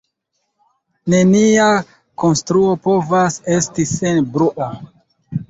[1.13, 1.67] Nenia
[2.23, 4.69] konstruo povas esti sen bruo.